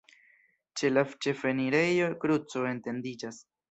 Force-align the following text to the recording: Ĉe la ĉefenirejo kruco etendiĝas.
Ĉe 0.81 0.91
la 0.93 1.03
ĉefenirejo 1.27 2.11
kruco 2.27 2.69
etendiĝas. 2.75 3.45